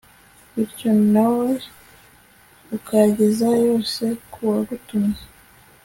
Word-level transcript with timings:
bityo 0.53 0.89
nawe 1.13 1.49
ukayageza 2.77 3.47
yose 3.65 4.03
ku 4.31 4.39
wagutumye 4.47 5.19